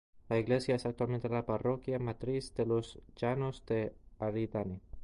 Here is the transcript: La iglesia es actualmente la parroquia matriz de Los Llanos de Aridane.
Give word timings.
La 0.29 0.39
iglesia 0.39 0.73
es 0.73 0.87
actualmente 0.87 1.29
la 1.29 1.45
parroquia 1.45 1.99
matriz 1.99 2.55
de 2.55 2.65
Los 2.65 2.97
Llanos 3.17 3.63
de 3.67 3.93
Aridane. 4.17 4.79